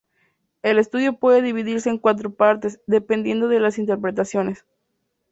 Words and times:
El 0.63 0.79
estudio 0.79 1.13
puede 1.13 1.43
dividirse 1.43 1.91
en 1.91 1.99
cuatro 1.99 2.33
partes, 2.33 2.81
dependiendo 2.87 3.47
de 3.47 3.59
las 3.59 3.77
interpretaciones. 3.77 4.65